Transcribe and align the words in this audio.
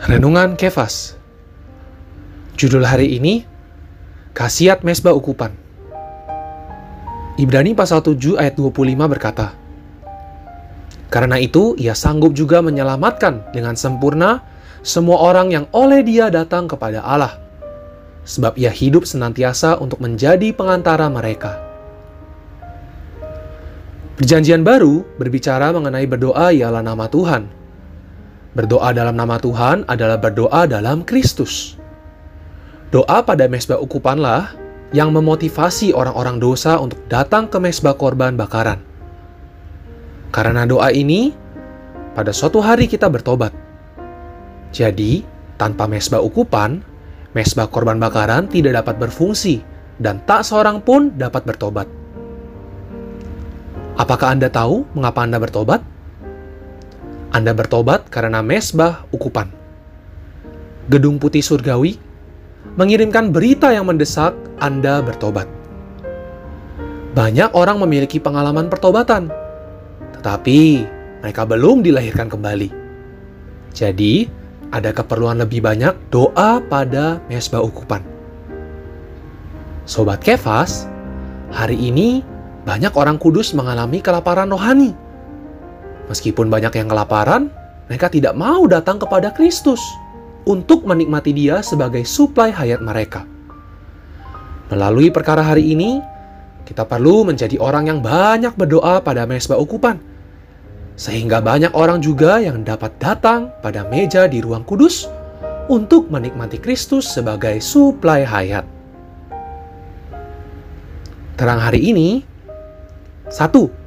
Renungan 0.00 0.56
Kefas 0.56 1.12
Judul 2.56 2.88
hari 2.88 3.20
ini 3.20 3.44
Kasiat 4.32 4.80
Mesbah 4.80 5.12
Ukupan 5.12 5.52
Ibrani 7.36 7.76
pasal 7.76 8.00
7 8.00 8.40
ayat 8.40 8.56
25 8.56 8.96
berkata 8.96 9.52
Karena 11.12 11.36
itu 11.36 11.76
ia 11.76 11.92
sanggup 11.92 12.32
juga 12.32 12.64
menyelamatkan 12.64 13.52
dengan 13.52 13.76
sempurna 13.76 14.40
semua 14.80 15.20
orang 15.20 15.52
yang 15.52 15.64
oleh 15.76 16.00
dia 16.00 16.32
datang 16.32 16.64
kepada 16.64 17.04
Allah 17.04 17.36
sebab 18.24 18.56
ia 18.56 18.72
hidup 18.72 19.04
senantiasa 19.04 19.76
untuk 19.84 20.00
menjadi 20.00 20.48
pengantara 20.56 21.12
mereka. 21.12 21.60
Perjanjian 24.16 24.64
baru 24.64 25.04
berbicara 25.20 25.72
mengenai 25.76 26.08
berdoa 26.08 26.56
ialah 26.56 26.80
nama 26.80 27.04
Tuhan. 27.08 27.59
Berdoa 28.50 28.90
dalam 28.90 29.14
nama 29.14 29.38
Tuhan 29.38 29.86
adalah 29.86 30.18
berdoa 30.18 30.66
dalam 30.66 31.06
Kristus. 31.06 31.78
Doa 32.90 33.22
pada 33.22 33.46
mesbah 33.46 33.78
ukupanlah 33.78 34.58
yang 34.90 35.14
memotivasi 35.14 35.94
orang-orang 35.94 36.42
dosa 36.42 36.74
untuk 36.82 36.98
datang 37.06 37.46
ke 37.46 37.62
mesbah 37.62 37.94
korban 37.94 38.34
bakaran. 38.34 38.82
Karena 40.34 40.66
doa 40.66 40.90
ini, 40.90 41.30
pada 42.18 42.34
suatu 42.34 42.58
hari 42.58 42.90
kita 42.90 43.06
bertobat. 43.06 43.54
Jadi, 44.74 45.22
tanpa 45.54 45.86
mesbah 45.86 46.18
ukupan, 46.18 46.82
mesbah 47.38 47.70
korban 47.70 48.02
bakaran 48.02 48.50
tidak 48.50 48.82
dapat 48.82 48.98
berfungsi 48.98 49.62
dan 50.02 50.18
tak 50.26 50.42
seorang 50.42 50.82
pun 50.82 51.14
dapat 51.14 51.46
bertobat. 51.46 51.86
Apakah 53.94 54.34
Anda 54.34 54.50
tahu 54.50 54.90
mengapa 54.98 55.22
Anda 55.22 55.38
bertobat? 55.38 55.99
Anda 57.30 57.54
bertobat 57.54 58.10
karena 58.10 58.42
mesbah 58.42 59.06
ukupan. 59.14 59.46
Gedung 60.90 61.22
Putih 61.22 61.46
Surgawi 61.46 61.94
mengirimkan 62.74 63.30
berita 63.30 63.70
yang 63.70 63.86
mendesak 63.86 64.34
Anda 64.58 64.98
bertobat. 64.98 65.46
Banyak 67.14 67.54
orang 67.54 67.78
memiliki 67.86 68.18
pengalaman 68.18 68.66
pertobatan, 68.66 69.30
tetapi 70.18 70.82
mereka 71.22 71.46
belum 71.46 71.86
dilahirkan 71.86 72.26
kembali. 72.26 72.70
Jadi, 73.78 74.26
ada 74.74 74.90
keperluan 74.90 75.38
lebih 75.38 75.62
banyak 75.62 75.94
doa 76.10 76.58
pada 76.66 77.22
mesbah 77.30 77.62
ukupan. 77.62 78.02
Sobat 79.86 80.18
Kefas, 80.22 80.90
hari 81.54 81.78
ini 81.78 82.26
banyak 82.66 82.94
orang 82.94 83.22
kudus 83.22 83.54
mengalami 83.54 84.02
kelaparan 84.02 84.50
rohani. 84.50 85.09
Meskipun 86.10 86.50
banyak 86.50 86.74
yang 86.74 86.90
kelaparan, 86.90 87.54
mereka 87.86 88.10
tidak 88.10 88.34
mau 88.34 88.66
datang 88.66 88.98
kepada 88.98 89.30
Kristus 89.30 89.78
untuk 90.42 90.82
menikmati 90.82 91.30
Dia 91.30 91.62
sebagai 91.62 92.02
suplai 92.02 92.50
hayat 92.50 92.82
mereka. 92.82 93.22
Melalui 94.74 95.14
perkara 95.14 95.46
hari 95.46 95.70
ini, 95.70 96.02
kita 96.66 96.82
perlu 96.82 97.26
menjadi 97.26 97.58
orang 97.62 97.86
yang 97.86 97.98
banyak 98.02 98.54
berdoa 98.58 98.98
pada 99.02 99.22
mesbah 99.22 99.58
ukupan, 99.58 100.02
sehingga 100.98 101.38
banyak 101.38 101.74
orang 101.78 102.02
juga 102.02 102.42
yang 102.42 102.66
dapat 102.66 102.94
datang 102.98 103.54
pada 103.62 103.86
meja 103.86 104.26
di 104.26 104.42
ruang 104.42 104.66
kudus 104.66 105.06
untuk 105.70 106.10
menikmati 106.10 106.58
Kristus 106.58 107.06
sebagai 107.06 107.62
suplai 107.62 108.26
hayat. 108.26 108.66
Terang 111.38 111.62
hari 111.62 111.90
ini, 111.90 112.22
satu, 113.30 113.79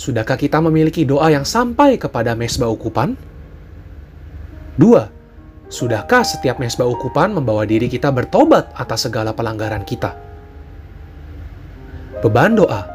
sudahkah 0.00 0.40
kita 0.40 0.56
memiliki 0.64 1.04
doa 1.04 1.28
yang 1.28 1.44
sampai 1.44 2.00
kepada 2.00 2.32
mesbah 2.32 2.72
ukupan? 2.72 3.20
Dua, 4.80 5.12
sudahkah 5.68 6.24
setiap 6.24 6.56
mesbah 6.56 6.88
ukupan 6.88 7.36
membawa 7.36 7.68
diri 7.68 7.84
kita 7.84 8.08
bertobat 8.08 8.72
atas 8.80 9.04
segala 9.04 9.36
pelanggaran 9.36 9.84
kita? 9.84 10.16
Beban 12.24 12.56
doa. 12.56 12.88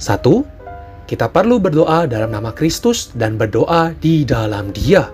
Satu, 0.00 0.48
kita 1.04 1.28
perlu 1.28 1.60
berdoa 1.60 2.08
dalam 2.08 2.32
nama 2.32 2.56
Kristus 2.56 3.12
dan 3.12 3.36
berdoa 3.36 3.92
di 4.00 4.24
dalam 4.24 4.72
Dia. 4.72 5.12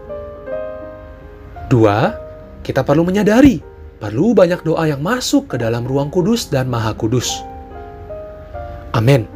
Dua, 1.67 2.15
kita 2.63 2.87
perlu 2.87 3.03
menyadari 3.03 3.59
perlu 3.99 4.31
banyak 4.31 4.63
doa 4.63 4.87
yang 4.87 5.03
masuk 5.03 5.51
ke 5.51 5.57
dalam 5.59 5.83
ruang 5.83 6.07
kudus 6.15 6.47
dan 6.47 6.71
maha 6.71 6.95
kudus. 6.95 7.43
Amin. 8.95 9.36